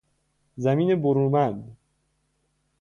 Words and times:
زمین 0.55 0.95
برومند 1.01 1.77